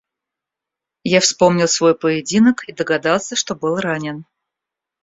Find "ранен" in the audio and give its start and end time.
3.75-4.25